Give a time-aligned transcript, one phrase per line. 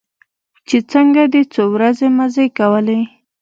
[0.67, 2.99] چې څنگه دې څو ورځې مزې کولې.